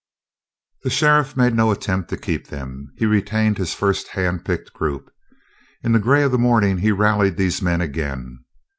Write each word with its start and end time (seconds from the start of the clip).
The 0.81 0.89
sheriff 0.89 1.37
made 1.37 1.53
no 1.53 1.69
attempt 1.69 2.09
to 2.09 2.17
keep 2.17 2.47
them. 2.47 2.91
He 2.97 3.05
retained 3.05 3.59
his 3.59 3.75
first 3.75 4.07
hand 4.07 4.43
picked 4.43 4.73
group. 4.73 5.13
In 5.83 5.91
the 5.91 5.99
gray 5.99 6.23
of 6.23 6.31
the 6.31 6.39
morning 6.39 6.79
he 6.79 6.91
rallied 6.91 7.37
these 7.37 7.61
men 7.61 7.81
again. 7.81 8.43